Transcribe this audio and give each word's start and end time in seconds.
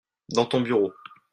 dans 0.29 0.45
ton 0.47 0.61
bureau. 0.61 0.91